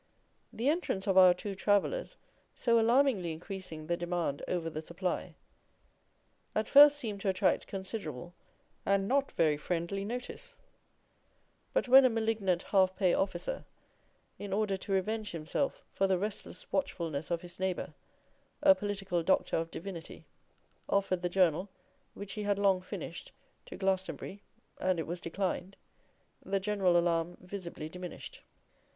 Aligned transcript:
The 0.51 0.67
entrance 0.67 1.05
of 1.05 1.15
our 1.15 1.31
two 1.31 1.53
travellers 1.53 2.17
so 2.55 2.79
alarmingly 2.79 3.31
increasing 3.31 3.85
the 3.85 3.95
demand 3.95 4.41
over 4.47 4.67
the 4.67 4.81
supply, 4.81 5.35
at 6.55 6.67
first 6.67 6.97
seemed 6.97 7.21
to 7.21 7.29
attract 7.29 7.67
considerable 7.67 8.33
and 8.83 9.07
not 9.07 9.31
very 9.33 9.57
friendly 9.57 10.03
notice; 10.03 10.55
but 11.71 11.87
when 11.87 12.03
a 12.03 12.09
malignant 12.09 12.63
half 12.63 12.95
pay 12.95 13.13
officer, 13.13 13.63
in 14.39 14.51
order 14.53 14.75
to 14.75 14.91
revenge 14.91 15.33
himself 15.33 15.85
for 15.91 16.07
the 16.07 16.17
restless 16.17 16.71
watchfulness 16.73 17.29
of 17.29 17.43
his 17.43 17.59
neighbour, 17.59 17.93
a 18.63 18.73
political 18.73 19.21
doctor 19.21 19.57
of 19.57 19.69
divinity, 19.69 20.25
offered 20.89 21.21
the 21.21 21.29
journal, 21.29 21.69
which 22.15 22.33
he 22.33 22.41
had 22.41 22.57
long 22.57 22.81
finished, 22.81 23.33
to 23.67 23.77
Glastonbury, 23.77 24.41
and 24.79 24.97
it 24.99 25.05
was 25.05 25.21
declined, 25.21 25.75
the 26.43 26.59
general 26.59 26.97
alarm 26.97 27.37
visibly 27.39 27.87
diminished. 27.87 28.41